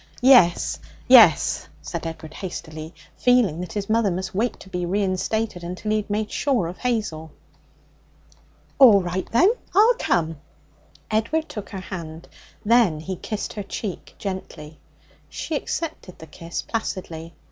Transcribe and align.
'Yes 0.19 0.79
yes,' 1.07 1.67
said 1.79 2.07
Edward 2.07 2.33
hastily, 2.33 2.91
feeling 3.17 3.59
that 3.61 3.73
his 3.73 3.87
mother 3.87 4.09
must 4.09 4.33
wait 4.33 4.59
to 4.61 4.67
be 4.69 4.83
reinstated 4.83 5.63
until 5.63 5.91
he 5.91 5.97
had 5.97 6.09
made 6.09 6.31
sure 6.31 6.65
of 6.65 6.79
Hazel. 6.79 7.29
'All 8.79 9.03
right, 9.03 9.31
then; 9.31 9.51
I'll 9.75 9.93
come.' 9.99 10.37
Edward 11.11 11.47
took 11.49 11.69
her 11.69 11.81
hand; 11.81 12.27
then 12.65 12.99
he 12.99 13.15
kissed 13.15 13.53
her 13.53 13.61
cheek 13.61 14.15
gently. 14.17 14.79
She 15.29 15.53
accepted 15.55 16.17
the 16.17 16.25
kiss 16.25 16.63
placidly. 16.63 17.35